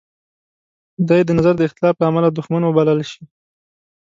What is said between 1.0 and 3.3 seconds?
دی د نظر د اختلاف لامله دوښمن وبلل شي.